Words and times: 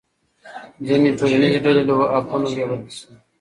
ځینې 0.87 1.09
ټولنیزې 1.17 1.59
ډلې 1.65 1.83
له 1.87 1.93
حقونو 2.13 2.47
بې 2.55 2.63
برخې 2.69 2.91
شوې. 2.99 3.13